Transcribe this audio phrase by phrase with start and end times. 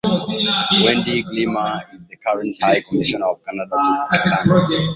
[0.83, 4.07] Wendy Gilmour is the current High Commissioner of Canada to
[4.49, 4.79] Pakistan.